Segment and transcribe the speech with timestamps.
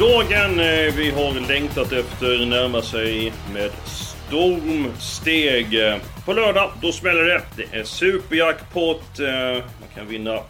[0.00, 5.74] Dagen eh, vi har längtat efter närmar sig med stormsteg.
[5.74, 7.42] Eh, på lördag, då smäller det.
[7.56, 9.18] Det är superjackpot.
[9.18, 10.40] Eh, man kan vinna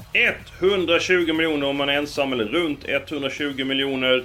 [0.60, 4.24] 120 miljoner om man är ensam, eller runt 120 miljoner.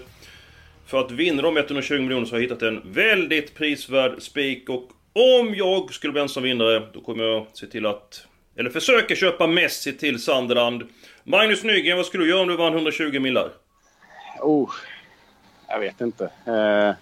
[0.88, 4.89] För att vinna de 120 miljoner så har jag hittat en väldigt prisvärd spik och
[5.13, 8.27] om jag skulle bli ensam vinnare då kommer jag se till att...
[8.57, 10.84] Eller försöka köpa Messi till Sunderland.
[11.23, 13.49] Magnus Nygren, vad skulle du göra om du vann 120 millar?
[14.41, 14.70] Oh,
[15.76, 16.26] jag vet inte.
[16.45, 16.95] Eh,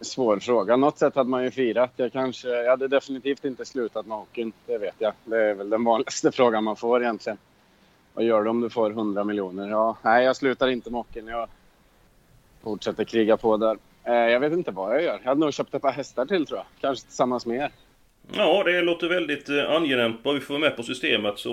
[0.00, 0.76] svår fråga.
[0.76, 1.92] Något sätt hade man ju firat.
[1.96, 5.12] Jag, kanske, jag hade definitivt inte slutat med hockeyn, det vet jag.
[5.24, 7.38] Det är väl den vanligaste frågan man får egentligen.
[8.14, 9.68] Vad gör du om du får 100 miljoner?
[9.68, 11.26] Ja, nej, jag slutar inte med hockeyn.
[11.26, 11.48] Jag
[12.62, 13.78] fortsätter kriga på där.
[14.04, 15.20] Eh, jag vet inte vad jag gör.
[15.22, 16.66] Jag hade nog köpt ett par hästar till tror jag.
[16.80, 17.70] Kanske tillsammans med er.
[18.36, 20.22] Ja, det låter väldigt eh, angenämt.
[20.22, 21.50] Bara vi får med på systemet så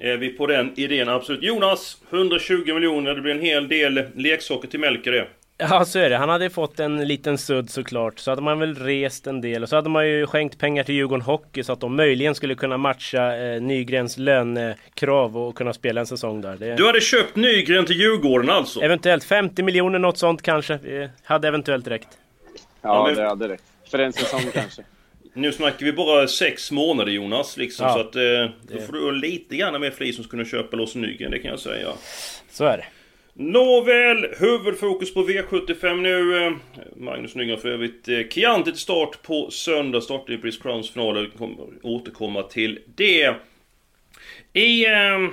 [0.00, 1.42] eh, är vi på den idén absolut.
[1.42, 3.14] Jonas, 120 miljoner.
[3.14, 5.26] Det blir en hel del leksaker till Melker det.
[5.58, 6.16] Ja, så är det.
[6.16, 8.18] Han hade fått en liten sudd såklart.
[8.18, 9.62] Så hade man väl rest en del.
[9.62, 12.54] Och så hade man ju skänkt pengar till Djurgården Hockey så att de möjligen skulle
[12.54, 16.56] kunna matcha eh, Nygrens lönekrav och kunna spela en säsong där.
[16.56, 16.74] Det...
[16.76, 18.80] Du hade köpt Nygren till Djurgården alltså?
[18.80, 20.76] Eventuellt 50 miljoner, något sånt kanske.
[20.82, 22.08] Det hade eventuellt räckt.
[22.54, 23.64] Ja, Ja, men- det hade räckt.
[23.90, 24.82] För en säsong kanske.
[25.32, 27.86] Nu snackar vi bara sex månader Jonas, liksom.
[27.86, 30.94] Ja, så att eh, då får du lite grann mer flis som skulle köpa loss
[30.94, 31.88] Nygren, det kan jag säga.
[32.50, 32.84] Så är det.
[33.34, 36.46] Nåväl, huvudfokus på V75 nu.
[36.46, 36.52] Eh,
[36.96, 38.08] Magnus Nygren för övrigt.
[38.08, 40.00] Eh, Chianti till start på söndag.
[40.00, 41.30] Startar i British Crowns finaler.
[41.38, 43.34] Kommer återkomma till det.
[44.52, 45.28] I eh,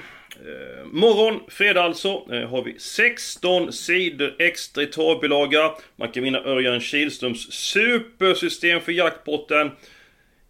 [0.45, 5.71] eh, morgon, fredag alltså, eh, har vi 16 sidor extra i torrbilaga.
[5.95, 9.71] Man kan vinna Örjan Kihlströms supersystem för jackpotten.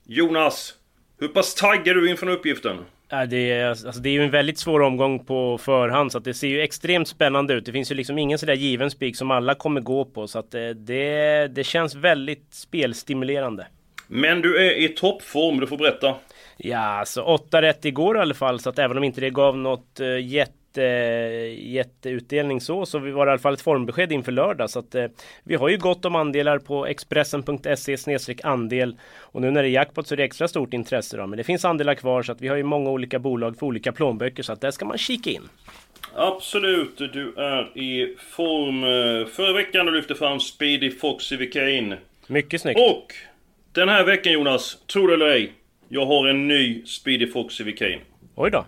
[0.05, 0.73] Jonas,
[1.19, 2.77] hur pass taggad är du inför den uppgiften?
[3.29, 6.33] Det, är, alltså, det är ju en väldigt svår omgång på förhand så att det
[6.33, 7.65] ser ju extremt spännande ut.
[7.65, 10.53] Det finns ju liksom ingen sådär given spik som alla kommer gå på så att
[10.53, 13.67] eh, det, det känns väldigt spelstimulerande.
[14.07, 16.15] Men du är i toppform, du får berätta.
[16.57, 19.57] Ja, alltså 8 rätt igår i alla fall så att även om inte det gav
[19.57, 20.81] något uh, jätte,
[21.57, 24.69] jätteutdelning så, så vi var i alla fall ett formbesked inför lördag.
[24.69, 25.05] Så att eh,
[25.43, 30.07] vi har ju gott om andelar på Expressen.se andel och nu när det är jackpot
[30.07, 31.27] så är det extra stort intresse då.
[31.27, 33.91] Men det finns andelar kvar så att vi har ju många olika bolag för olika
[33.91, 35.49] plånböcker så att där ska man kika in.
[36.15, 38.83] Absolut, du är i form.
[38.83, 41.97] Eh, Förra veckan du lyfte fram Speedy Foxy Kane.
[42.27, 42.79] Mycket snyggt.
[42.79, 43.13] Och
[43.71, 45.53] den här veckan Jonas, tro det eller ej,
[45.89, 47.99] jag har en ny Speedy Foxy Kane.
[48.35, 48.65] Oj då.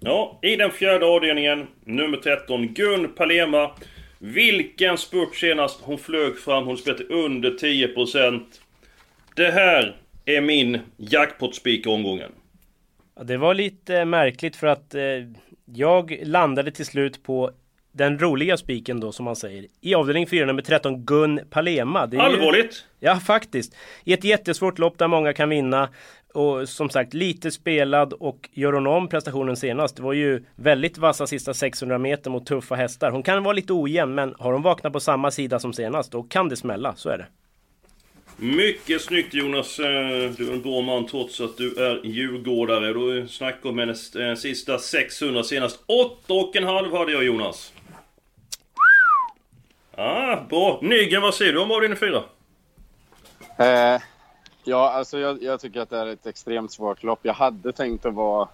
[0.00, 3.70] Ja, i den fjärde avdelningen, nummer 13, Gun Palema.
[4.18, 8.40] Vilken spurt senast hon flög fram, hon spelade under 10%.
[9.36, 12.32] Det här är min jackpot-spik omgången.
[13.16, 15.02] Ja, det var lite märkligt för att eh,
[15.64, 17.50] jag landade till slut på
[17.94, 19.66] den roliga spiken då som man säger.
[19.80, 22.06] I avdelning 4 nummer 13 Gun Palema.
[22.06, 22.84] Det är ju- Allvarligt?
[23.00, 23.74] Ja faktiskt.
[24.04, 25.88] I ett jättesvårt lopp där många kan vinna.
[26.34, 29.96] Och som sagt lite spelad och gör hon om prestationen senast.
[29.96, 33.10] Det var ju väldigt vassa sista 600 meter mot tuffa hästar.
[33.10, 36.22] Hon kan vara lite ojämn men har hon vaknat på samma sida som senast då
[36.22, 36.94] kan det smälla.
[36.96, 37.26] Så är det.
[38.36, 39.78] Mycket snyggt Jonas.
[39.78, 39.86] Eh,
[40.36, 42.92] Du är en bra man trots att du är djurgårdare.
[43.22, 45.80] Då snackar om hennes eh, sista 600 senast.
[46.28, 47.72] 8,5 hade jag Jonas.
[49.96, 50.78] Ah, bra.
[50.82, 52.22] Nygren, vad säger du om avdelning 4?
[53.58, 54.02] Eh,
[54.64, 57.18] ja, alltså jag, jag tycker att det är ett extremt svårt lopp.
[57.22, 58.48] Jag hade tänkt att vara...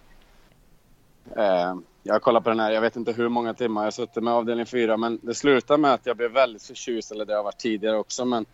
[1.36, 3.90] Eh, jag har kollat på den här, jag vet inte hur många timmar jag har
[3.90, 7.34] suttit med avdelning 4, men det slutar med att jag blev väldigt förtjust, eller det
[7.34, 8.46] har varit tidigare också, men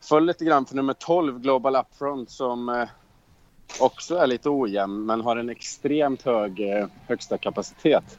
[0.00, 2.88] föll lite grann för nummer 12, Global Upfront, som eh,
[3.80, 8.18] också är lite ojämn, men har en extremt hög eh, högsta kapacitet.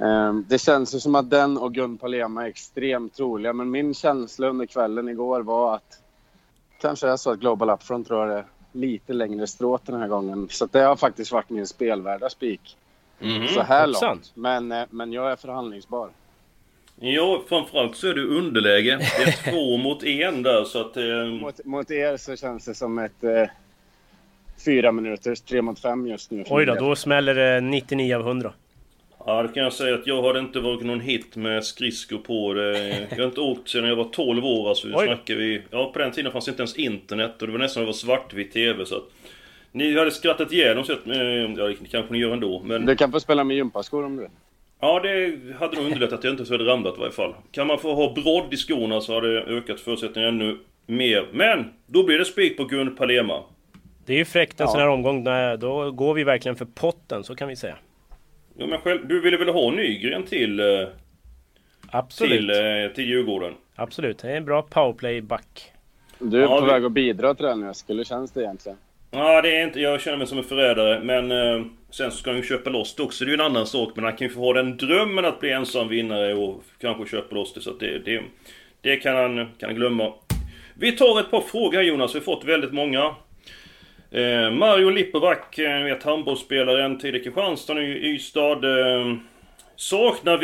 [0.00, 3.94] Eh, det känns ju som att den och Gun Palema är extremt troliga, men min
[3.94, 5.98] känsla under kvällen igår var att
[6.80, 10.48] kanske är så att Global Upfront drar det lite längre stråt den här gången.
[10.50, 12.76] Så det har faktiskt varit min spelvärda spik
[13.22, 13.48] Mhm.
[13.48, 14.32] så här långt.
[14.34, 16.08] Men, eh, men jag är förhandlingsbar.
[17.00, 18.96] Ja, framförallt så är det underläge.
[18.96, 20.96] Det är två mot en där så att...
[20.96, 21.24] Eh...
[21.40, 23.44] Mot, mot er så känns det som ett eh,
[24.64, 26.44] fyra minuters tre mot fem just nu.
[26.50, 28.52] Oj då, då smäller det 99 av 100.
[29.26, 32.54] Ja, det kan jag säga att jag har inte varit någon hit med skridskor på
[32.54, 33.06] det.
[33.10, 34.86] Jag har inte åkt sedan jag var 12 år alltså.
[34.94, 35.06] Oj.
[35.06, 35.62] Snackar vi...
[35.70, 38.52] Ja, på den tiden fanns inte ens internet och det var nästan det var svartvit
[38.52, 39.02] TV så att...
[39.72, 41.06] Ni hade skrattat ihjäl dem sett...
[41.06, 42.86] eh, Ja, det kanske ni gör ändå, men...
[42.86, 44.30] Du kan få spela med gympaskor om du vill.
[44.80, 47.34] Ja, det hade nog underlättat att jag inte hade ramlat i varje fall.
[47.52, 51.26] Kan man få ha brodd i skorna så har det ökat förutsättningarna ännu mer.
[51.32, 51.64] Men!
[51.86, 53.42] Då blir det spik på Gun Palema.
[54.06, 54.70] Det är ju fräckt en Ja.
[54.70, 55.24] sån här omgång.
[55.24, 57.76] När, då går vi verkligen för potten, så kan vi säga.
[58.56, 60.66] Ja, men själv, du ville väl ha Nygren till, eh,
[61.90, 62.32] Absolut.
[62.38, 63.54] till, eh, till Djurgården?
[63.74, 64.18] Absolut.
[64.18, 65.72] Det är en bra powerplay-back.
[66.18, 67.74] Du är Ja, på vi- väg att bidra till den nu.
[67.74, 68.78] Skulle känns det egentligen.
[69.10, 69.80] Ja, det är inte...
[69.80, 71.30] Jag känner mig som en förrädare, men...
[71.32, 73.24] Eh, sen så ska han ju köpa loss det också.
[73.24, 75.40] Det är ju en annan sak, men han kan ju få ha den drömmen att
[75.40, 77.60] bli ensam vinnare och kanske köpa loss det.
[77.60, 78.22] Så att det, det,
[78.80, 80.12] det kan, han, kan han glömma.
[80.74, 83.14] Vi tar ett par frågor här Jonas, vi har fått väldigt många.
[84.12, 84.90] Eh, Mario
[85.58, 88.64] eh, ni vet handbollsspelaren, tidigare Kristianstad, nu i Ystad.
[88.64, 89.14] Eh,
[89.76, 90.38] saknar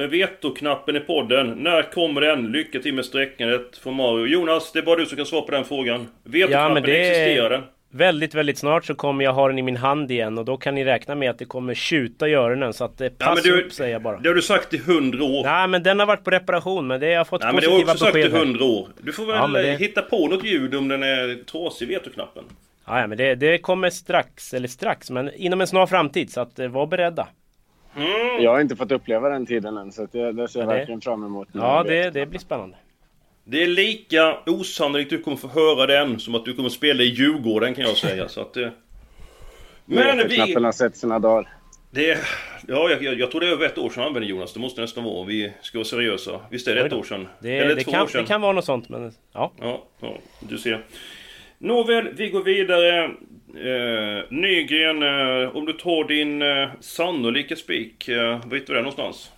[0.00, 1.50] eh, vetoknappen i podden.
[1.50, 2.52] När kommer den?
[2.52, 4.26] Lycka till med sträckandet från Mario.
[4.26, 6.06] Jonas, det är bara du som kan svara på den frågan.
[6.24, 7.62] Vetoknappen, men det- existerar den?
[7.90, 10.74] Väldigt, väldigt snart så kommer jag ha den i min hand igen och då kan
[10.74, 13.52] ni räkna med att det kommer tjuta i öronen så att eh, Ja, pass men
[13.52, 14.16] du- upp säger jag bara.
[14.18, 15.42] Det har du sagt i hundra år.
[15.44, 17.66] Nej men den har varit på reparation men det jag har fått Nej men det
[17.66, 18.38] har positiva du också sagt i besked.
[18.46, 18.88] hundra år.
[19.00, 22.44] Du får väl Ja, det- eh, hitta på något ljud om den är trasig, vetoknappen.
[22.86, 26.40] Ja, ja men det, det kommer strax, eller strax, men inom en snar framtid så
[26.40, 27.28] att eh, var beredda.
[28.40, 30.72] Jag har inte fått uppleva den tiden än, så att det, det ser jag Ja,
[30.72, 31.48] det- verkligen fram emot.
[31.52, 32.76] Ja det, det blir spännande.
[33.44, 37.06] Det är lika osannolikt du kommer få höra den som att du kommer spela i
[37.06, 38.28] Djurgården kan jag säga.
[38.28, 38.68] Så att, eh.
[39.84, 40.34] Men vi...
[40.36, 41.48] Knappen har sett sina dagar.
[41.90, 42.18] Det,
[42.68, 44.52] ja, jag, jag, jag tror det är över ett år sedan han använde Jonas.
[44.52, 45.24] Det måste nästan vara.
[45.24, 46.40] Vi ska vara seriösa.
[46.50, 47.28] Visst är det ett år sedan?
[47.38, 48.22] Det, Eller det, två kan, år sedan?
[48.22, 49.52] det kan vara något sånt men ja.
[49.60, 50.84] Ja, ja, du ser.
[51.58, 53.04] Nåväl, vi går vidare.
[53.54, 58.82] Eh, Nygren, eh, om du tar din eh, sannolika spik, eh, var hittar du den
[58.82, 59.30] någonstans?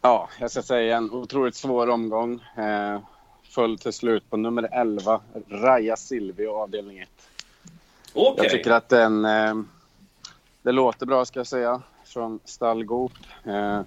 [0.00, 2.40] Ja, jag ska säga en otroligt svår omgång.
[2.56, 3.00] Eh,
[3.42, 7.08] föll till slut på nummer 11, Raja Silvio, avdelning 1.
[8.12, 8.44] Okej.
[8.44, 9.24] Jag tycker att den...
[9.24, 9.54] Eh,
[10.62, 13.12] det låter bra, ska jag säga, från Stall Goop.
[13.44, 13.80] Eh,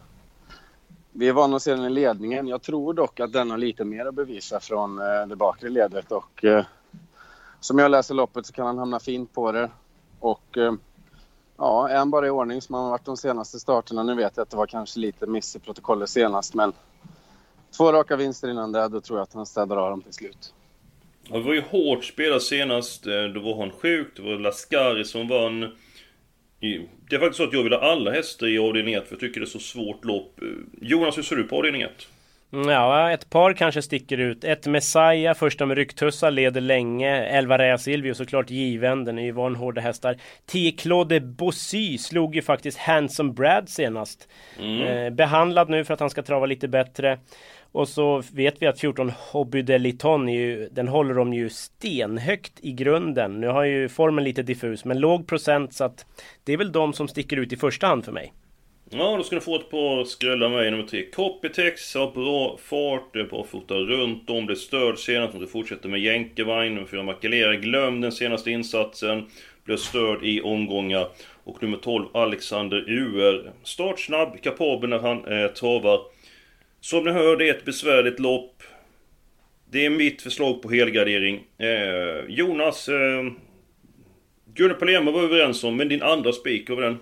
[1.12, 2.48] vi är vana att se den i ledningen.
[2.48, 6.12] Jag tror dock att den har lite mer att bevisa från eh, det bakre ledet.
[6.12, 6.66] Och, eh,
[7.62, 9.70] som jag läser loppet så kan han hamna fint på det.
[10.20, 10.74] Och eh,
[11.58, 14.04] ja, är han bara i ordning som han har varit de senaste starterna.
[14.04, 16.74] Nu vet jag att det var kanske lite miss i protokollet senast, men
[17.78, 20.54] två raka vinster innan det, då tror jag att han städar av dem till slut.
[21.30, 23.08] Ja, Det var ju hårt spelat senast.
[23.08, 24.08] Eh, då var han sjuk.
[24.16, 25.60] Det var Lascari som vann.
[27.10, 29.20] Det är faktiskt så att jag vill ha alla hästar i avdelning 1 för jag
[29.20, 30.42] tycker det är så svårt lopp.
[30.42, 30.48] Eh,
[30.82, 31.92] Jonas, hur ser du på avdelning 1?
[32.54, 34.44] Mm, Ja, ett par kanske sticker ut.
[34.44, 37.26] Ett Messiah, första med rycktussar, leder länge.
[37.26, 40.16] 11 Rea Silvio såklart given, den är ju van hårda hästar.
[40.46, 44.28] 10 Claude Bossy slog ju faktiskt Handsome Brad senast.
[44.82, 47.20] Eh, behandlad nu för att han ska trava lite bättre.
[47.72, 52.54] Och så vet vi att 14 Hobby Deliton, är ju, den håller de ju stenhögt
[52.62, 53.42] i grunden.
[53.42, 56.06] Nu har ju formen lite diffus, men låg procent så att
[56.44, 58.34] det är väl de som sticker ut i första hand för mig.
[58.94, 61.06] Ja, då ska du få ett par skrällar med i nummer 3.
[61.06, 65.34] Copytex har bra fart, det är bra fotad runt om, det är stöd senast.
[65.34, 69.26] Om du fortsätter med Jänkevagn, nummer 4 Makalera, glöm den senaste insatsen.
[69.64, 71.08] Blev störd i omgångar.
[71.44, 73.52] Och nummer 12 Alexander Uer.
[73.64, 76.02] Startsnabb, kapabel när han eh, travar.
[76.80, 78.64] Som ni hör, det är ett besvärligt lopp.
[79.70, 81.44] Det är mitt förslag på helgardering.
[81.58, 83.24] Eh, Jonas, eh,
[84.54, 86.98] Gunnar Palema var vi överens om, men din andra spik, vad var den?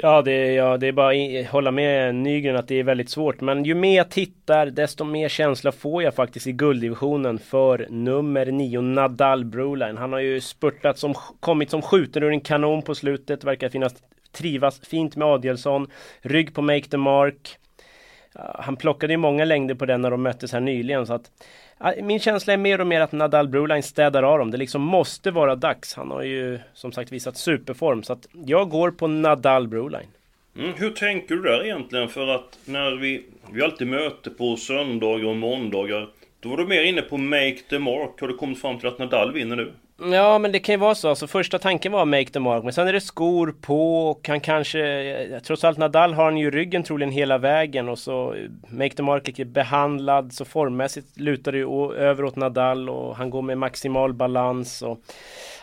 [0.00, 3.10] Ja det, är- ja, det är bara att hålla med Nygren att det är väldigt
[3.10, 3.40] svårt.
[3.40, 8.46] Men ju mer jag tittar, desto mer känsla får jag faktiskt i gulddivisionen för nummer
[8.46, 9.96] 9 Nadal Broline.
[9.96, 13.44] Han har ju spurtat som, kommit som skjuten ur en kanon på slutet.
[13.44, 13.94] Verkar finnas,
[14.32, 15.86] trivas fint med Adielsson.
[16.20, 17.56] Rygg på Make the Mark.
[18.54, 21.06] Han plockade ju många längder på den när de möttes här nyligen.
[21.06, 21.30] Så att,
[22.02, 24.50] min känsla är mer och mer att Nadal Bruline städar av dem.
[24.50, 25.94] Det liksom måste vara dags.
[25.94, 28.02] Han har ju som sagt visat superform.
[28.02, 30.08] Så att jag går på Nadal Bruline.
[30.56, 32.08] Mm, hur tänker du där egentligen?
[32.08, 33.24] För att när vi...
[33.52, 36.08] Vi har alltid möte på söndagar och måndagar.
[36.40, 38.20] Då var du mer inne på Make the Mark.
[38.20, 39.72] Har du kommit fram till att Nadal vinner nu?
[40.00, 41.08] Ja men det kan ju vara så.
[41.08, 44.40] Alltså, första tanken var make the mark men sen är det skor på och han
[44.40, 48.50] kanske eh, Trots allt Nadal har han ju ryggen troligen hela vägen och så eh,
[48.68, 53.30] Make the mark lite behandlad så formmässigt lutar det ju över åt Nadal och han
[53.30, 54.82] går med maximal balans.
[54.82, 55.00] Och,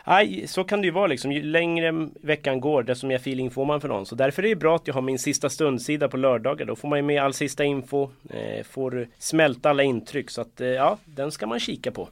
[0.03, 1.31] aj, så kan det ju vara liksom.
[1.31, 4.05] Ju längre veckan går desto mer feeling får man för någon.
[4.05, 6.65] Så därför är det bra att jag har min sista stundsida på lördagar.
[6.65, 8.09] Då får man ju med all sista info.
[8.29, 10.29] Eh, får smälta alla intryck.
[10.29, 12.09] Så att eh, ja, den ska man kika på.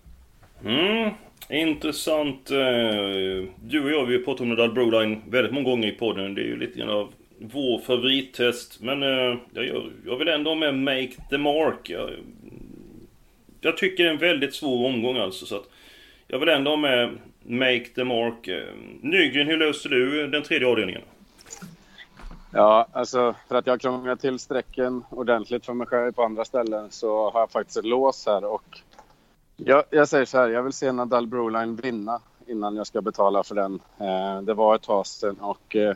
[0.66, 1.10] Mm.
[1.50, 2.52] Intressant.
[2.52, 2.58] Eh,
[3.62, 6.36] du och jag, vi har pratat om Nadal Broline väldigt många gånger i podden.
[6.36, 8.82] Det är ju lite grann av vår favorittest.
[8.82, 11.90] Men eh, jag, jag vill ändå med Make the Mark.
[11.90, 12.10] Jag,
[13.62, 15.46] jag tycker det är en väldigt svår omgång alltså.
[15.46, 15.70] Så att
[16.28, 17.10] jag vill ändå med
[17.44, 18.48] Make the Mark.
[18.48, 18.64] Eh,
[19.02, 21.02] Nygren, hur löste du den tredje avdelningen?
[22.52, 26.92] Ja, alltså för att jag krånglar till strecken ordentligt för mig själv på andra ställen
[26.92, 28.80] så har jag faktiskt ett lås här och
[29.58, 33.44] jag, jag säger så här, jag vill se Nadal Broline vinna innan jag ska betala
[33.44, 33.80] för den.
[33.98, 35.96] Eh, det var ett tag sedan och eh,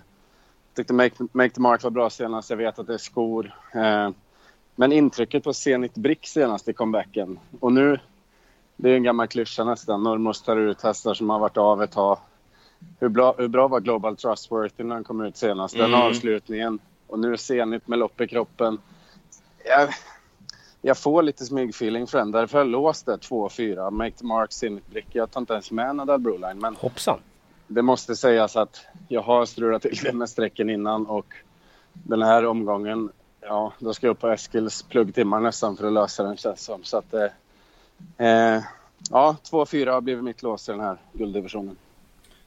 [0.74, 2.50] tyckte Make, Make the Mark var bra senast.
[2.50, 3.56] Jag vet att det är skor.
[3.74, 4.10] Eh,
[4.76, 8.00] men intrycket på Zenit Brick senast i comebacken och nu,
[8.76, 10.04] det är en gammal klyscha nästan.
[10.04, 12.18] Normos tar ut hästar som har varit av ett tag.
[13.00, 15.78] Hur bra, hur bra var Global Trustworthy när han kom ut senast?
[15.78, 16.02] Den mm.
[16.02, 16.80] avslutningen.
[17.08, 18.78] Och nu Zenit med lopp i kroppen.
[19.66, 19.90] Jag,
[20.82, 22.32] jag får lite smygfeeling för den.
[22.32, 23.92] Därför har jag låst det 2-4.
[23.92, 25.08] Make the mark, Zenit Brick.
[25.12, 26.60] Jag tar inte ens med Nadal Broline.
[26.60, 27.20] Men Hoppsan.
[27.68, 31.26] Det måste sägas att jag har strulat till det med strecken innan och
[31.94, 33.10] den här omgången,
[33.42, 36.84] ja, då ska jag upp på Eskils pluggtimmar nästan för att lösa den känns som.
[36.84, 38.62] Så att, eh,
[39.12, 41.78] ja, 2-4 har blivit mitt lås i den här gulddivisionen.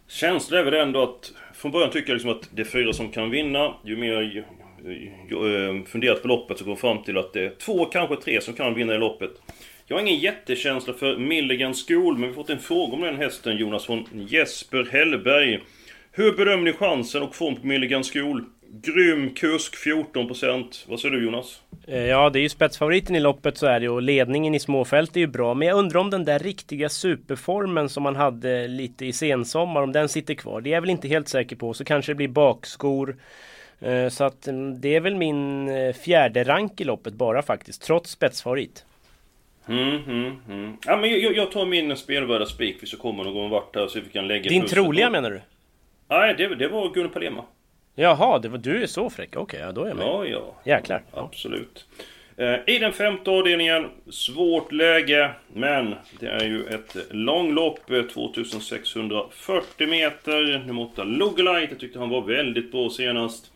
[0.07, 3.09] Känslan är väl ändå att, från början tycker jag liksom att det är fyra som
[3.09, 3.75] kan vinna.
[3.85, 7.85] Ju mer Eh, Eh, funderat på loppet så går fram till att det är två,
[7.85, 9.31] kanske tre som kan vinna i loppet.
[9.87, 13.17] Jag har ingen jättekänsla för Milligan School, men vi har fått en fråga om den
[13.17, 15.61] hästen Jonas från Jesper Hellberg.
[16.13, 18.45] Hur bedömer ni chansen och form på Milligan School?
[18.73, 20.85] Grym kusk, 14%.
[20.89, 21.61] Vad säger du Jonas?
[21.87, 25.17] Eh, ja, det är ju spetsfavoriten i loppet så är det och ledningen i småfält
[25.17, 25.55] är ju bra.
[25.55, 29.93] Men jag undrar om den där riktiga superformen som man hade lite i sensommar, om
[29.93, 30.61] den sitter kvar.
[30.61, 31.75] Det är jag väl inte helt säker på.
[31.75, 33.17] Så kanske det blir bakskor.
[33.81, 37.83] Eh, så att mm, det är väl min eh, fjärde rank i loppet bara faktiskt,
[37.83, 38.85] trots spetsfavorit.
[39.69, 40.77] Mm, mm, mm.
[40.87, 44.01] Ja, men jag, jag tar min spelvärda spik, vi ska komma någon vart här så
[44.01, 45.13] vi kan lägga Din troliga på.
[45.13, 45.41] menar du?
[46.09, 47.45] Nej, det, det var Gunnar Palema.
[47.95, 49.29] Jaha, det var, du är så fräck.
[49.37, 50.07] Okej, okay, ja, då är jag med.
[50.07, 50.55] Ja, ja.
[50.65, 51.03] Jäklar.
[51.15, 51.87] Ja, absolut.
[52.37, 57.79] Eh, I den femte avdelningen, svårt läge, men det är ju ett långlopp,
[58.13, 60.63] 2640 meter.
[60.67, 63.51] Nu måste Lookalite, jag tyckte han var väldigt bra senast.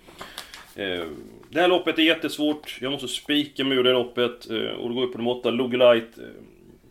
[0.76, 1.06] Eh,
[1.50, 2.78] det här loppet är jättesvårt.
[2.80, 4.50] Jag måste spika mig ur det loppet.
[4.50, 6.18] Eh, och då går vi på nummer 8, Lugelight.
[6.18, 6.24] Eh,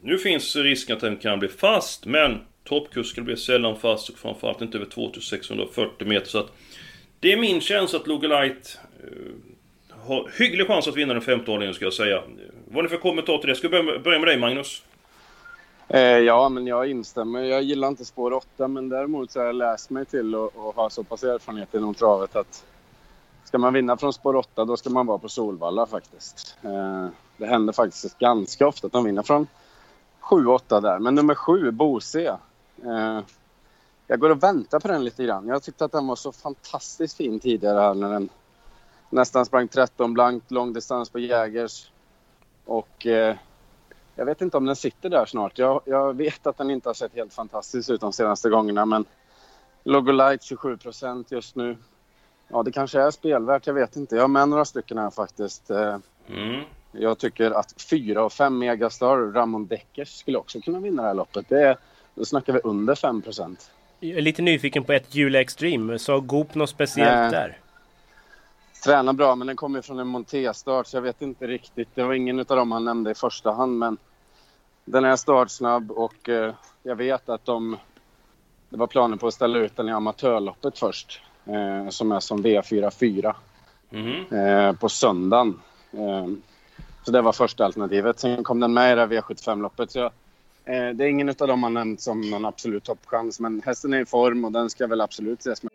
[0.02, 4.62] nu finns risken att den kan bli fast, men toppkusken blir sällan fast och framförallt
[4.62, 6.28] inte över 2640 meter.
[6.28, 6.52] Så att
[7.20, 8.80] det är min känsla att Lugelight
[9.90, 12.24] har hygglig chans att vinna den femte avdelningen, ska jag säga.
[12.66, 13.56] Vad har ni för kommentar till det?
[13.56, 14.84] Ska vi börja med dig, Magnus?
[16.26, 17.42] ja, men jag instämmer.
[17.42, 20.76] Jag gillar inte spår 8, men däremot så har jag läst mig till och, och
[20.76, 22.66] har så pass erfarenhet inom travet att
[23.54, 26.58] Ska man vinna från spår 8 då ska man vara på Solvalla faktiskt.
[26.62, 27.08] Eh,
[27.38, 29.48] det händer faktiskt ganska ofta att de vinner från
[30.22, 31.00] 7-8 där.
[31.00, 32.38] Men nummer 7, Bose.
[32.84, 33.20] Eh,
[34.08, 35.48] jag går och väntar på den lite grann.
[35.48, 38.30] Jag tyckte att den var så fantastiskt fin tidigare här när den
[39.10, 41.92] nästan sprang 13 blankt, långdistans på Jägers.
[42.66, 43.36] Och eh,
[44.16, 45.58] jag vet inte om den sitter där snart.
[45.58, 49.06] Jag, jag, vet att den inte har sett helt fantastisk ut de senaste gångerna men
[49.84, 51.78] Logolite 27 procent just nu.
[52.54, 53.68] Ja, det kanske är spelvärt.
[53.68, 54.16] Jag vet inte.
[54.16, 55.70] Jag har med några stycken här faktiskt.
[55.70, 56.64] Eh, mm.
[56.92, 61.16] Jag tycker att 4 och 5 Megastar, Ramon Deckers, skulle också kunna vinna det här
[61.16, 61.46] loppet.
[61.50, 61.78] Det är,
[62.16, 63.72] då snackar vi under 5 procent.
[64.00, 66.00] Jag är lite nyfiken på ett Jula Extreme.
[66.00, 67.58] Så Goop något speciellt där?
[68.86, 71.88] Tränar bra, men den kommer från en Monté-start så jag vet inte riktigt.
[71.96, 73.98] Det var ingen av dem han nämnde i första hand, men
[74.86, 77.78] den är startsnabb och eh, jag vet att de...
[78.70, 82.46] Det var planen på att ställa ut den i amatörloppet först eh, som är som
[82.46, 83.34] V44
[83.92, 84.34] mm.
[84.34, 85.60] eh, på söndagen.
[85.92, 86.28] Eh,
[87.04, 88.20] så det var första alternativet.
[88.20, 89.92] Sen kom den med i det V75-loppet.
[89.92, 93.94] Så, eh, det är ingen av dem man nämnt som någon absolut toppchans, men hästen
[93.94, 95.72] är i form och den ska väl absolut ses med.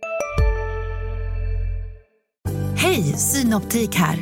[2.76, 4.18] Hej, Synoptik här!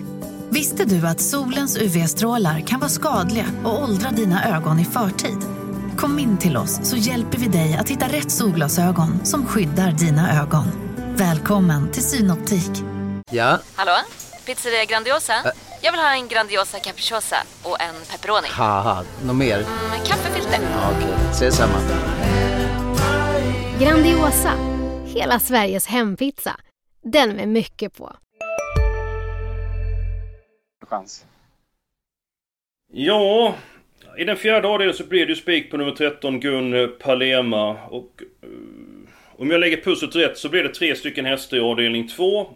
[0.50, 5.38] Visste du att solens UV-strålar kan vara skadliga och åldra dina ögon i förtid?
[5.96, 10.42] Kom in till oss så hjälper vi dig att hitta rätt solglasögon som skyddar dina
[10.42, 10.85] ögon.
[11.18, 12.84] Välkommen till Synoptik.
[13.32, 13.58] Ja?
[13.74, 13.92] Hallå?
[14.46, 15.32] Pizzeria Grandiosa?
[15.32, 18.48] Ä Jag vill ha en Grandiosa capriciosa och en pepperoni.
[19.26, 19.56] något mer?
[19.56, 20.58] Mm, kaffefilter.
[20.62, 21.30] Ja, Okej, okay.
[21.30, 21.78] ses samma.
[23.80, 24.52] Grandiosa,
[25.06, 26.60] hela Sveriges hempizza.
[27.02, 28.16] Den med mycket på.
[30.86, 31.26] Chans.
[32.92, 33.54] Ja,
[34.18, 37.70] i den fjärde avdelningen så blir det ju spik på nummer 13 Gun Palema.
[37.84, 38.48] Och eh,
[39.38, 42.46] om jag lägger pusslet rätt så blir det tre stycken hästar i avdelning 2.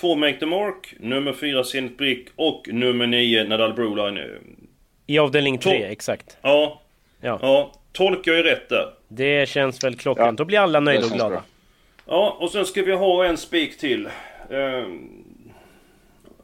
[0.00, 4.20] Två Make the Mark, nummer 4 Zenit Brick och nummer 9 Nadal Broline.
[5.06, 6.36] I avdelning 3, Tol- exakt.
[6.42, 6.80] Ja,
[7.20, 7.38] Ja.
[7.42, 7.72] ja.
[7.92, 8.86] Tolkar jag ju rätt där?
[9.08, 10.26] Det känns väl klockrent.
[10.28, 11.30] Ja, Då blir alla nöjda och glada.
[11.30, 11.42] bra.
[12.06, 14.08] Ja, och sen ska vi ha en spik till.
[14.50, 15.08] Ehm,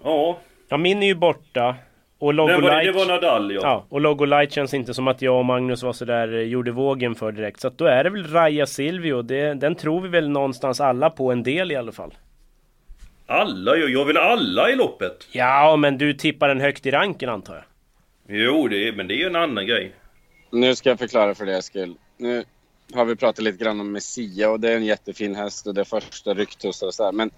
[0.04, 0.38] ja,
[0.68, 1.74] Ja, min är ju borta.
[2.18, 2.84] Och det var, Logolight...
[2.86, 3.60] det var Nadal ja.
[3.62, 7.14] Ja, och Logolight känns inte som att jag och Magnus var sådär eh, gjorde vågen
[7.14, 7.60] för direkt.
[7.60, 9.22] Så att då är det väl Raja Silvio.
[9.22, 12.14] Det, den tror vi väl någonstans alla på en del i alla fall.
[13.26, 15.28] Alla, jag, jag vill alla i loppet.
[15.32, 17.64] Ja, men du tippar den högt i ranken antar jag.
[18.28, 19.92] Jo, det är, men det är ju en annan grej.
[20.50, 21.94] Nu ska jag förklara för dig Eskil.
[22.16, 22.44] Nu
[22.94, 25.80] har vi pratat lite grann om Messia och det är en jättefin häst och det
[25.80, 27.12] är första rycktussar och så här.
[27.12, 27.30] Men,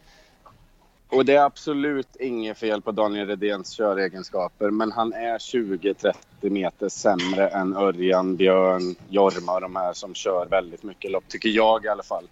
[1.10, 4.70] och det är absolut inget fel på Daniel Redéns köregenskaper.
[4.70, 10.46] Men han är 20-30 meter sämre än Örjan, Björn, Jorma och de här som kör
[10.46, 11.24] väldigt mycket lopp.
[11.28, 12.24] Tycker jag i alla fall.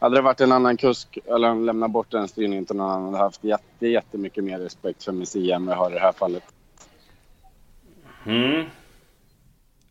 [0.00, 3.14] Hade det varit en annan kusk eller han lämnar bort den styrningen till någon annan
[3.14, 6.12] hade haft jätte, jättemycket mer respekt för Messia än vad jag har i det här
[6.12, 6.44] fallet.
[8.26, 8.66] Mm.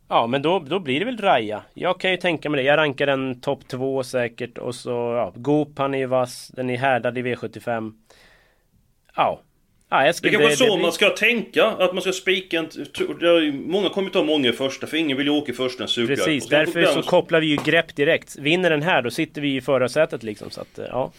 [0.10, 1.62] Ja, men då, då blir det väl Raja.
[1.74, 2.68] Jag kan ju tänka mig det.
[2.68, 4.58] Jag rankar den topp 2 säkert.
[4.58, 6.48] Och så, ja, Goop, han är ju vass.
[6.56, 7.94] Den är härdad i V75.
[9.16, 9.42] Ja.
[9.90, 12.60] Ja, jag Det skulle, kanske är så blir- man ska tänka, att man ska spika
[12.60, 12.70] en...
[13.20, 15.90] det Många kommer ta många i första, för ingen vill ju åka i första en
[15.90, 16.26] superjakt.
[16.26, 18.38] Precis, därför så kopplar vi ju grepp direkt.
[18.40, 20.50] Vinner den här, då sitter vi i förarsätet liksom.
[20.50, 21.12] Så att, ja.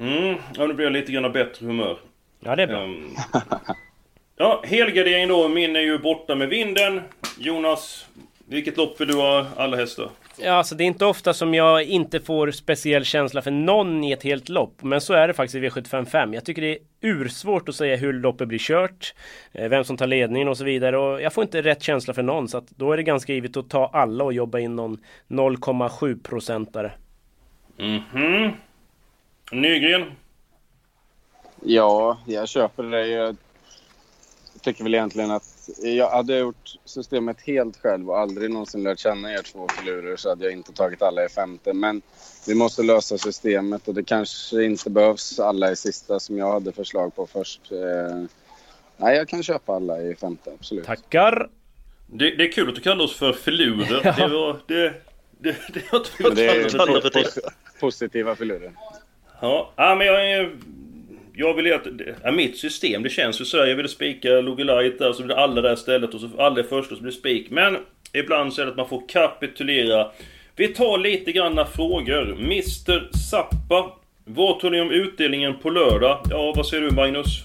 [0.00, 1.98] Mm, ja nu blir jag lite grann bättre humör.
[2.40, 2.82] Ja, det är bra.
[2.84, 3.10] Ehm,
[4.38, 5.48] ja, helgardering då.
[5.48, 7.00] Min är ju borta med vinden.
[7.38, 8.06] Jonas,
[8.48, 10.08] vilket lopp vill du ha alla hästar?
[10.40, 14.12] Ja, alltså det är inte ofta som jag inte får speciell känsla för någon i
[14.12, 14.82] ett helt lopp.
[14.82, 16.34] Men så är det faktiskt i V755.
[16.34, 19.14] Jag tycker det är ursvårt att säga hur loppet blir kört.
[19.52, 20.98] eh, Vem som tar ledningen och så vidare.
[20.98, 22.48] Och jag får inte rätt känsla för någon.
[22.48, 26.22] Så att då är det ganska givet att ta alla och jobba in någon 0,7
[26.22, 26.92] procentare.
[27.76, 28.50] Mhm.
[29.52, 30.04] Nygren?
[31.64, 33.36] Ja, jag köper det.
[34.62, 39.32] Tycker väl egentligen att jag hade gjort systemet helt själv och aldrig någonsin lärt känna
[39.32, 41.72] er två filurer så hade jag inte tagit alla i femte.
[41.72, 42.02] Men
[42.46, 46.72] vi måste lösa systemet och det kanske inte behövs alla i sista som jag hade
[46.72, 47.72] förslag på först.
[47.72, 48.24] Eh,
[48.96, 50.84] nej, jag kan köpa alla i femte, absolut.
[50.84, 51.50] Tackar!
[52.06, 54.00] Det, det är kul att du kallar oss för filurer.
[54.18, 54.28] Ja.
[54.28, 54.60] Det var...
[54.66, 54.94] Det,
[55.38, 57.38] det, det har inte är varit
[57.80, 58.72] positiva filurer.
[59.40, 60.56] Ja, ja men jag är...
[61.40, 61.86] Jag vill ju att...
[62.22, 63.66] Ja, mitt system, det känns ju så här.
[63.66, 66.62] Jag ville spika Logolite där, så blir det alla där istället och så alla är
[66.62, 67.50] först och så blir det spik.
[67.50, 67.76] Men
[68.12, 70.10] ibland så är det att man får kapitulera.
[70.56, 72.32] Vi tar lite granna frågor.
[72.32, 73.92] Mr Zappa.
[74.24, 76.20] Vad tror ni om utdelningen på lördag?
[76.30, 77.44] Ja, vad säger du Magnus?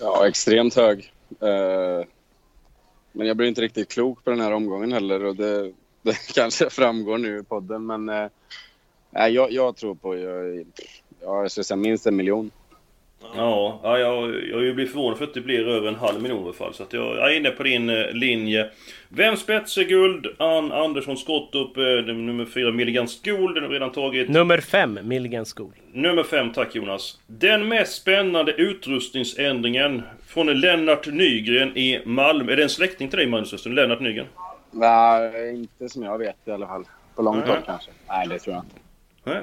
[0.00, 1.12] Ja, extremt hög.
[1.40, 2.06] Eh,
[3.12, 6.70] men jag blir inte riktigt klok på den här omgången heller och det, det kanske
[6.70, 7.86] framgår nu i podden.
[7.86, 8.26] Men eh,
[9.10, 10.66] nej, jag, jag tror på, jag,
[11.22, 12.50] jag ska säga minst en miljon.
[13.36, 16.44] Ja, ja jag, jag blir förvånad för att det blir över en halv miljon i
[16.44, 16.74] alla fall.
[16.74, 18.70] Så att jag, jag är inne på din eh, linje.
[19.08, 20.26] Vem spetsar guld?
[20.38, 23.54] Ann Andersson skott upp eh, nummer 4 Milligan Skol.
[23.54, 24.28] Den har redan tagit.
[24.28, 25.72] Nummer 5, Milligan School.
[25.92, 27.18] Nummer 5, tack Jonas.
[27.26, 32.52] Den mest spännande utrustningsändringen från Lennart Nygren i Malmö.
[32.52, 33.74] Är det en släkting till dig Magnus Östen?
[33.74, 34.26] Lennart Nygren?
[34.70, 36.84] Nej, inte som jag vet i alla fall.
[37.14, 37.90] På långt håll kanske.
[38.08, 38.87] Nej, det tror jag inte.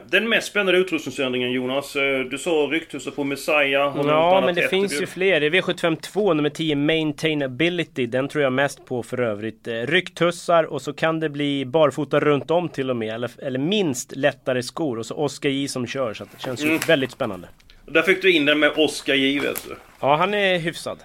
[0.10, 1.96] Den mest spännande utrustningsändringen Jonas.
[1.96, 3.96] Eh, Du sa rykthuset på Messiah.
[3.98, 5.40] Har Ja, men det finns ju fler.
[5.40, 8.06] Det är V752 nummer 10 Maintainability.
[8.06, 9.68] Den tror jag mest på för övrigt.
[9.68, 13.16] Eh, Rycktussar och så kan det bli barfota runt om till och med.
[13.16, 15.00] Eller, eller minst lättare skor.
[15.00, 16.14] Och så Oskar J som kör.
[16.14, 16.80] Så det känns ju Mm.
[16.88, 17.48] väldigt spännande.
[17.86, 19.76] Där fick du in den med Oskar J vet du.
[20.00, 21.00] Ja, han är hyfsad.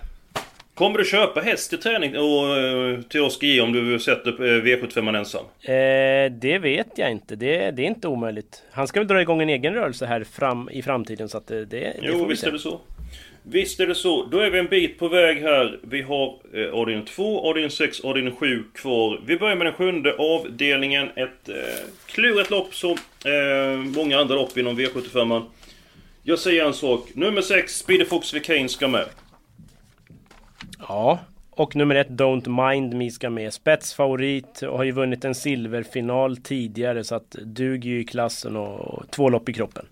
[0.81, 4.62] Kommer du köpa häst till träning och eh, till Oskar J om du sätter eh,
[4.62, 5.45] V75 ensam?
[5.62, 7.37] Eh, det vet jag inte.
[7.37, 8.62] Det, det är inte omöjligt.
[8.71, 11.29] Han ska väl dra igång en egen rörelse här fram, i framtiden.
[11.29, 12.49] Så att det, det, Jo, får vi visst se.
[12.49, 12.81] är det så.
[13.43, 14.25] Visst är det så.
[14.25, 15.79] Då är vi en bit på väg här.
[15.83, 19.21] Vi har eh, avdelning 2, avdelning 6, avdelning 7 kvar.
[19.27, 21.09] Vi börjar med den sjunde avdelningen.
[21.16, 21.55] Ett eh,
[22.07, 25.43] klurigt lopp som eh, många andra lopp inom V75.
[26.23, 27.09] Jag säger en sak.
[27.14, 29.05] Nummer 6, Speedy Fox Vicane ska med.
[30.88, 31.19] Ja,
[31.51, 33.53] och nummer ett Don't Mind Me ska med.
[33.53, 39.11] Spetsfavorit och har ju vunnit en silverfinal tidigare så att duger ju i klassen och
[39.11, 39.87] två lopp i kroppen.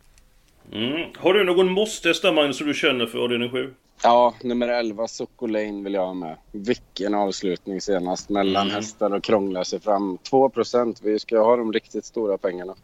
[0.72, 1.06] Mm.
[1.16, 3.74] Har du någon måste Magnus som du känner för avdelning 7?
[4.02, 6.36] Ja, nummer 11, Socko Lane vill jag ha med.
[6.52, 8.74] Vilken avslutning senast mellan Mm.
[8.74, 10.18] hästar och krångla sig fram.
[10.30, 12.74] 2% Vi ska ha de riktigt stora pengarna.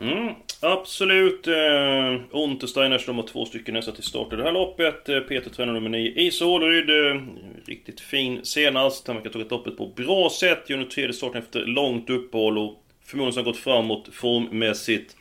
[0.00, 1.46] Mm, absolut.
[1.46, 5.08] Eh, Untersteiners, de har två stycken hästar till start i det här loppet.
[5.08, 6.90] Eh, Peter tränar nummer 9, i Solryd.
[6.90, 7.22] Eh,
[7.66, 9.06] riktigt fin senast.
[9.06, 10.70] Han verkar ha tagit loppet på bra sätt.
[10.70, 15.16] Gör nu tredje starten efter långt uppehåll och förmodligen har gått framåt formmässigt.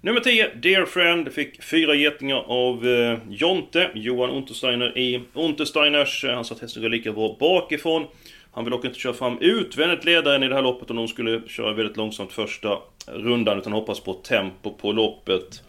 [0.00, 6.24] Nummer 10, Dear Friend, fick fyra getingar av eh, Jonte, Johan Untersteiner i Untersteiners.
[6.24, 8.06] Eh, han sa att hästen går lika bra bakifrån.
[8.52, 11.42] Han vill dock inte köra fram utvändigt ledaren i det här loppet om de skulle
[11.48, 15.62] köra väldigt långsamt första rundan utan hoppas på tempo på loppet.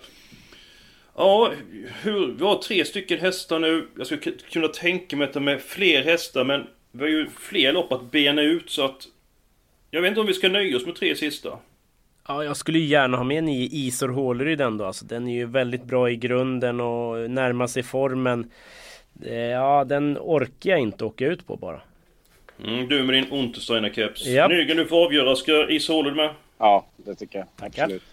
[1.16, 1.52] Ja,
[2.04, 3.88] hur, vi har tre stycken hästar nu.
[3.98, 4.22] Jag skulle
[4.52, 8.12] kunna tänka mig att de är fler hästar men vi har ju fler lopp att
[8.12, 9.08] bena ut så att...
[9.92, 11.50] Jag vet inte om vi ska nöja oss med tre sista.
[12.28, 14.86] Ja, jag skulle gärna ha med nio Isor Håleryd ändå.
[14.86, 18.52] Alltså, den är ju väldigt bra i grunden och närmar sig formen.
[19.26, 21.82] Eh, Ja, den orkar jag inte åka ut på bara.
[22.66, 24.28] Mm, du med din Untersteiner-keps.
[24.28, 24.52] Japp.
[24.52, 25.36] Nygren, du får avgöra.
[25.36, 26.30] Ska Is Håled med?
[26.58, 27.48] Ja, det tycker jag.
[27.56, 27.84] Tackar.
[27.84, 28.04] Absolut.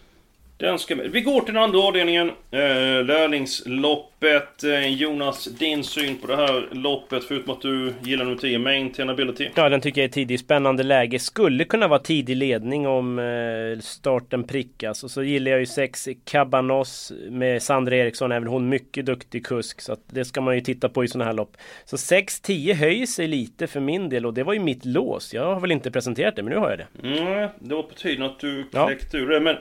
[1.12, 2.29] Vi går till den andra avdelningen.
[2.51, 4.64] Eh, lärlingsloppet.
[4.64, 9.49] Eh, Jonas, din syn på det här loppet, förutom att du gillar nummer 10, Maintainability.
[9.55, 10.40] Ja, den tycker jag är tidig.
[10.40, 11.19] Spännande läge.
[11.19, 15.05] Skulle kunna vara tidig ledning om eh, starten prickas.
[15.05, 18.33] Och så gillar jag ju sex Cabanos med Sandra Eriksson.
[18.33, 19.81] Även hon mycket duktig kusk.
[19.81, 21.57] Så att det ska man ju titta på i sådana här lopp.
[21.85, 24.27] Så 6-10 höjer sig lite för min del.
[24.27, 25.35] Och det var ju mitt lås.
[25.35, 27.09] Jag har väl inte presenterat det, men nu har jag det.
[27.09, 28.87] Mm, det var på tiden att du Ja.
[28.87, 29.40] kläckte ur det.
[29.40, 29.57] Men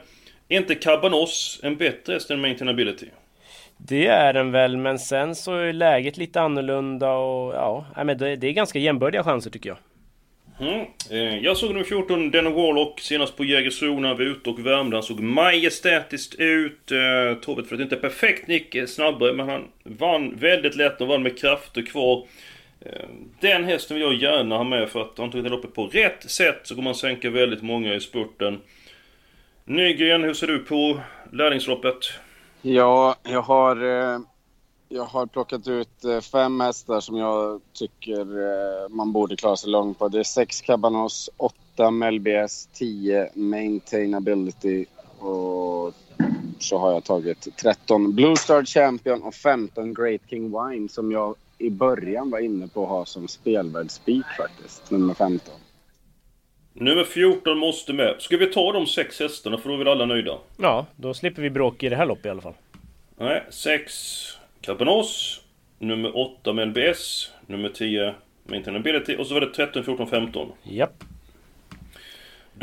[0.54, 3.08] är inte Cabanos en bättre häst än Maintainability?
[3.78, 8.36] Det är den väl, men sen så är läget lite annorlunda och ja, men det,
[8.36, 9.78] det är ganska jämbördiga chanser tycker jag.
[10.60, 10.86] Mm.
[11.12, 14.66] Eh, jag såg nummer 14, Denno Warlock, senast på Jägersro när vi var ute och
[14.66, 14.96] värmde.
[14.96, 16.92] Han såg majestätiskt ut.
[16.92, 21.08] Eh, Tobet för att inte perfekt gick eh, snabbare, men han vann väldigt lätt och
[21.08, 22.28] vann med krafter kvar.
[22.82, 26.32] Eh, Den hästen vill jag gärna ha med för att han det loppet på rätt
[26.32, 28.60] sätt så kommer man sänka väldigt många i spurten.
[29.66, 31.00] Nygren, hur ser du på
[31.32, 31.96] lärlingsloppet?
[32.62, 34.20] Ja, jag har, eh,
[34.90, 39.70] jag har plockat ut eh, fem hästar som jag tycker eh, man borde klara sig
[39.70, 40.08] långt på.
[40.08, 44.86] Det är sex Cabanos, åtta Melbs, tio Maintainability
[45.20, 45.94] och
[46.60, 51.36] så har jag tagit 13 Blue Star Champion och 15 Great King Wine som jag
[51.58, 55.54] i början var inne på att ha som spelvärldsspik faktiskt, nummer 15.
[56.74, 58.16] Nummer 14 måste med.
[58.20, 60.38] Ska vi ta de sex hästarna för då är vi alla nöjda?
[60.58, 62.54] Ja, då slipper vi bråk i det här loppet i alla fall.
[63.18, 63.94] Nej, 6
[64.62, 65.42] Carbonos.
[65.80, 67.32] Nummer 8 med LBS.
[67.48, 69.16] Nummer 10 Maintainability.
[69.16, 70.52] Och så var det 13, 14, 15.
[70.64, 71.04] Japp.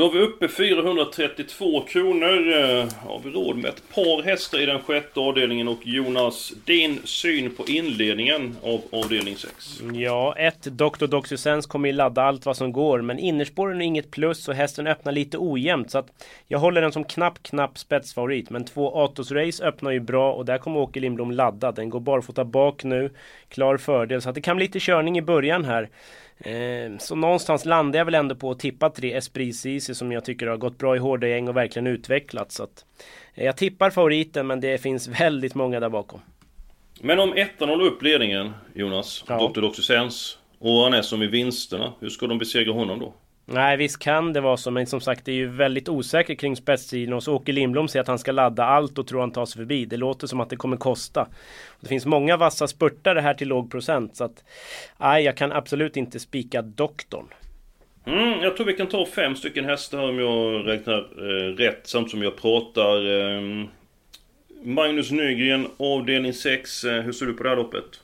[0.01, 2.53] Då är vi uppe 432 kronor.
[2.53, 5.69] Eh, har vi råd med ett par hästar i den sjätte avdelningen?
[5.69, 9.81] Och Jonas, din syn på inledningen av avdelning 6?
[9.95, 11.07] Ja, ett Dr.
[11.07, 14.87] Doxysens kommer ju ladda allt vad som går men innerspåren är inget plus och hästen
[14.87, 19.33] öppnar lite ojämnt så att jag håller den som knapp, knapp spetsfavorit men två Atos
[19.33, 21.73] Race öppnar ju bra och där kommer Åke Lindblom ladda.
[21.73, 23.11] Den går barfota bak nu,
[23.49, 25.89] klar fördel så att det kan bli lite körning i början här.
[26.41, 30.25] Eh, så någonstans landar jag väl ändå på att tippa tre Esprit Cici som jag
[30.25, 32.55] tycker har gått bra i hårda gäng och verkligen utvecklats.
[32.55, 32.85] Så att,
[33.35, 36.21] eh, jag tippar favoriten men det finns väldigt många där bakom.
[37.01, 39.51] Men om ettan håller upp ledningen, Jonas, Ja.
[39.55, 39.61] Dr.
[39.61, 43.15] Doxysens, och han är som i vinsterna, hur ska de besegra honom då?
[43.53, 46.57] Nej visst kan det vara så men som sagt det är ju väldigt osäkert kring
[46.57, 49.47] spetstiden och så Åke Lindblom säger att han ska ladda allt och tror han tar
[49.47, 49.85] sig förbi.
[49.85, 51.29] Det låter som att det kommer kosta.
[51.81, 54.45] Det finns många vassa spurtare här till låg procent så att
[54.99, 57.27] nej jag kan absolut inte spika doktorn.
[58.07, 62.11] Mm, jag tror vi kan ta fem stycken hästar om jag räknar eh, rätt samtidigt
[62.11, 63.21] som jag pratar.
[63.21, 63.67] Eh,
[64.63, 66.85] Magnus Nygren, avdelning 6.
[66.85, 68.01] Eh, hur ser du på det här loppet?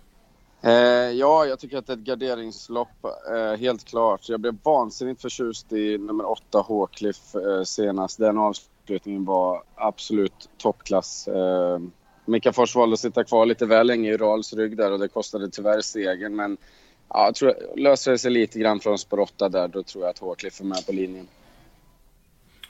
[0.66, 4.29] Eh, ja, jag tycker att det är ett garderingslopp, eh, helt klart.
[4.29, 8.18] Jag blev vansinnigt förtjust i nummer 8 Håkliff eh, senast.
[8.18, 11.29] Den avslutningen var absolut toppklass.
[11.29, 11.79] Eh,
[12.24, 15.09] Mika Fors valde att sitta kvar lite väl länge i Rals rygg där och det
[15.09, 16.37] kostade tyvärr segern.
[16.37, 16.57] Men
[17.09, 20.11] ja, jag tror, löser det sig lite grann från spår 8 där, då tror jag
[20.11, 21.29] att Håkliff är med på linjen.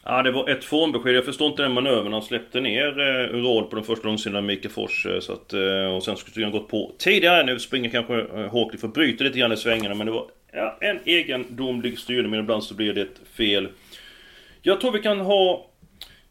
[0.08, 1.14] Ja, det var ett formbesked.
[1.14, 2.12] Jag förstår inte den manövern.
[2.12, 5.06] Han släppte ner eh, Ural på den första långsidan Mikael Fors.
[5.06, 7.42] Eh, så att, eh, och sen skulle han gått på tidigare.
[7.42, 9.94] Nu springer kanske eh, Håkliff och bryter lite grann i svängarna.
[9.94, 12.30] Men det var ja, en egendomlig styrning.
[12.30, 13.68] Men ibland så blir det ett fel.
[14.62, 15.66] Jag tror vi kan ha...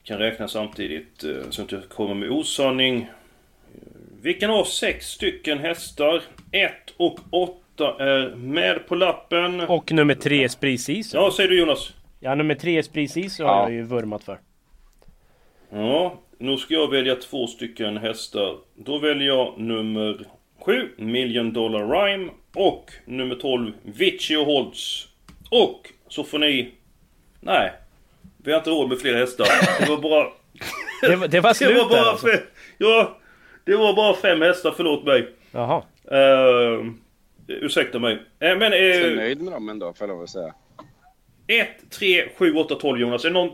[0.03, 3.07] kan räkna samtidigt eh, så att jag inte kommer med osanning.
[4.21, 6.21] Vi kan ha sex stycken hästar.
[6.51, 9.61] 1 och 8 är med på lappen.
[9.61, 11.17] Och nummer tre Esprit Cici.
[11.17, 11.93] Ja, säger du Jonas?
[12.25, 13.61] Ja nummer tre Cici har Ja.
[13.63, 14.39] jag ju vurmat för.
[15.69, 18.57] Ja, nu ska jag välja två stycken hästar.
[18.75, 20.25] Då väljer jag nummer
[20.65, 25.07] 7 Million Dollar Rhyme och nummer 12 Vici och Holtz.
[25.51, 26.71] Och så får ni...
[27.39, 27.71] Nej.
[28.37, 29.45] Vi har inte råd med fler hästar.
[29.79, 30.27] Det var bara...
[31.01, 32.27] Det, var- det var slut det var där bara alltså.
[32.27, 32.39] fem,
[32.77, 33.17] Ja,
[33.65, 35.29] det var bara fem hästar, förlåt mig.
[35.51, 35.83] Jaha.
[36.11, 36.91] Uh,
[37.47, 38.13] ursäkta mig.
[38.39, 38.61] Eh, men...
[38.61, 40.53] Jag är Uh, nöjd med dem ändå, får jag lov att säga.
[41.47, 43.25] 1, 3, 7, 8, 12 Jonas.
[43.25, 43.51] Är det någon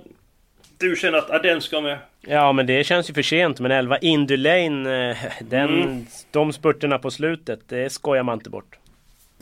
[0.78, 1.98] du känner att ah, den ska med?
[2.22, 6.06] Ja men det känns ju för sent men 11 Indulane, eh, den, Mm.
[6.32, 8.78] de spurterna på slutet, det skojar man inte bort.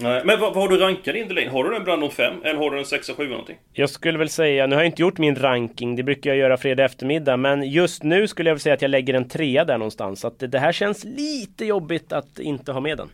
[0.02, 1.50] Nej, men vad, vad har du rankat in Delane?
[1.50, 2.34] Har du den bland de fem?
[2.44, 3.58] Eller har du en 6 7 någonting?
[3.74, 6.58] Jag skulle väl säga, nu har jag inte gjort min ranking, det brukar jag göra
[6.58, 9.78] fredag eftermiddag, men just nu skulle jag väl säga att jag lägger en trea där
[9.78, 10.20] någonstans.
[10.20, 13.10] Så att det, det här känns lite jobbigt att inte ha med den.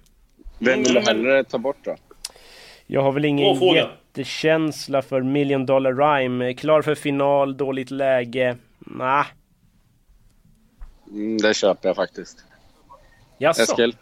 [0.59, 1.95] Vem vill du hellre ta bort då?
[2.87, 6.53] Jag har väl ingen jättekänsla för Million Dollar Rhyme.
[6.53, 8.55] Klar för final, dåligt läge.
[8.79, 9.25] Nah.
[11.11, 12.45] Mm, det köper jag faktiskt.
[13.37, 13.61] Jaså?
[13.61, 13.95] Eskil?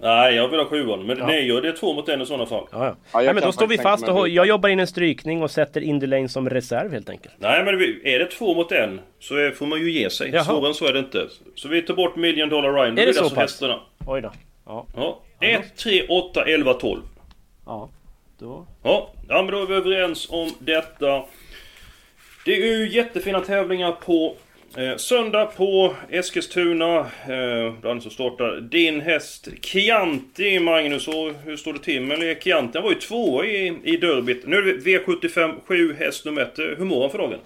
[0.00, 1.06] Nej, jag vill ha sjuan.
[1.06, 1.26] Men Ja.
[1.26, 2.66] nej, det är två mot en i sådana fall.
[2.72, 2.96] Ja, ja.
[3.12, 5.80] Ja, Nej, men då står vi fast och jag jobbar in en strykning och sätter
[5.80, 7.34] Indulane som reserv helt enkelt.
[7.38, 10.30] Nej, men vi- är det två mot en så är, får man ju ge sig.
[10.30, 10.44] Jaha.
[10.44, 11.26] Svårare än så är det inte.
[11.54, 12.86] Så vi tar bort Million Dollar Ryan.
[12.86, 13.42] Är det blir så alltså pass?
[13.42, 13.80] hästarna.
[14.06, 14.32] Oj då.
[14.66, 14.86] Ja.
[14.96, 15.20] Ja.
[15.40, 17.00] 1, 3, 8, 11, 12.
[17.66, 17.88] Ja.
[18.38, 18.66] Då.
[18.82, 21.22] Ja, ja men då är vi överens om detta.
[22.44, 24.34] Det är ju jättefina tävlingar på
[24.76, 26.98] eh, söndag på Eskilstuna.
[26.98, 31.08] Eh, bland så startar din häst Chianti, Magnus.
[31.08, 32.78] Och hur står det till med Chianti?
[32.78, 34.46] Han var ju två i, i derbyt.
[34.46, 36.52] Nu är det V75 7 häst nummer 1.
[36.58, 37.38] Hur mår han för dagen?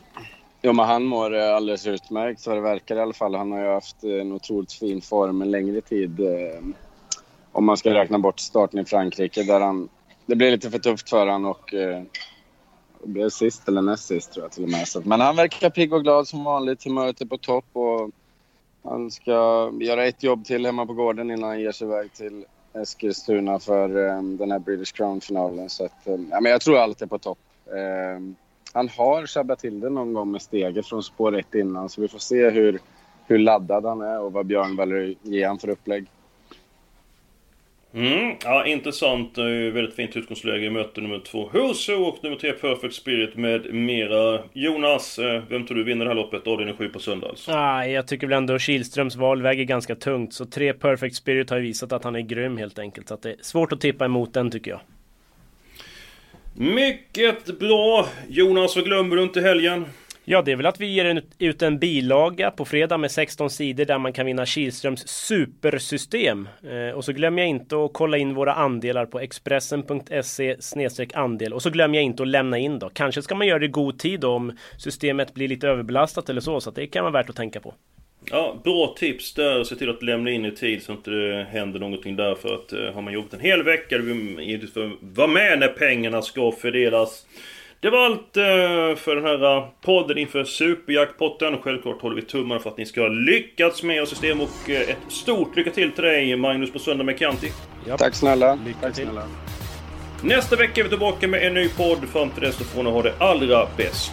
[0.62, 3.34] Jo, men han mår eh, alldeles utmärkt, så det verkar i alla fall.
[3.34, 6.20] Han har ju haft eh, en otroligt fin form en längre tid.
[6.20, 6.60] eh,
[7.52, 9.88] Om man ska räkna bort starten i Frankrike, där han...
[10.30, 11.74] Det blev lite för tufft för honom och...
[11.74, 12.02] eh,
[13.04, 14.88] blev sist eller näst sist, tror jag till och med.
[14.88, 16.84] Så, men han verkar pigg och glad som vanligt.
[16.84, 18.10] Humöret är på topp och
[18.82, 22.44] han ska göra ett jobb till hemma på gården innan han ger sig iväg till
[22.74, 25.68] Eskilstuna för eh, den här British Crown-finalen.
[25.68, 27.38] Så att, eh, ja, men jag tror allt är på topp.
[27.66, 28.22] Eh,
[28.72, 32.08] han har sabbat till det någon gång med steget från spår 1 innan, så vi
[32.08, 32.78] får se hur,
[33.26, 36.06] hur laddad han är och vad Björn väljer att ge han för upplägg.
[37.94, 39.38] Mm, ja intressant.
[39.38, 44.42] Väldigt fint utgångsläge i möte nummer två Huso och nummer tre Perfect Spirit med mera.
[44.52, 46.46] Jonas, eh, vem tror du vinner det här loppet?
[46.46, 47.52] Avdelning 7 på söndag alltså.
[47.52, 50.34] Ah, jag tycker väl ändå Kihlströms val väger ganska tungt.
[50.34, 53.08] Så tre Perfect Spirit har ju visat att han är grym helt enkelt.
[53.08, 54.80] Så att det är svårt att tippa emot den tycker jag.
[56.54, 58.06] Mycket bra!
[58.28, 59.86] Jonas, vad glömmer du inte helgen?
[60.24, 63.84] Ja, det är väl att vi ger ut en bilaga på fredag med 16 sidor
[63.84, 66.48] där man kan vinna Kihlströms supersystem.
[66.62, 70.56] Eh, och så glömmer jag inte att kolla in våra andelar på expressen.se
[71.14, 71.52] andel.
[71.52, 72.90] Och så glömmer jag inte att lämna in då.
[72.90, 76.40] Kanske ska man göra det i god tid då, om systemet blir lite överbelastat eller
[76.40, 76.60] så.
[76.60, 77.74] Så att det kan vara värt att tänka på.
[78.30, 79.64] Ja, bra tips där.
[79.64, 82.34] Se till att lämna in i tid så att det händer någonting där.
[82.34, 85.58] För att eh, har man jobbat en hel vecka, då vill man givetvis vara med
[85.58, 87.26] när pengarna ska fördelas.
[87.82, 91.58] Det var allt eh, för den här eh, podden inför Superjackpotten.
[91.62, 94.98] Självklart håller vi tummarna för att ni ska lyckas med ert system och eh, ett
[95.08, 97.52] stort lycka till till dig Magnus på söndag med Kanti.
[97.98, 98.58] Tack snälla.
[98.66, 99.04] Lycka Tack till.
[99.04, 99.22] snälla.
[100.22, 102.08] Nästa vecka är vi tillbaka med en ny podd.
[102.08, 104.12] Fram till dess så får ni ha det allra bäst.